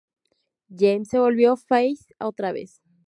James 0.75 1.07
se 1.09 1.19
volvió 1.19 1.55
face 1.55 2.15
otra 2.17 2.51
vez. 2.51 2.81